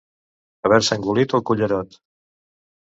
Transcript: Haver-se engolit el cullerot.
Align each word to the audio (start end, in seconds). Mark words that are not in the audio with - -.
Haver-se 0.69 0.97
engolit 1.01 1.39
el 1.41 1.47
cullerot. 1.51 2.03